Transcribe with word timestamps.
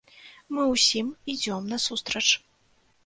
Мы 0.57 0.63
ўсім 0.71 1.11
ідзём 1.33 1.69
насустрач. 1.75 2.27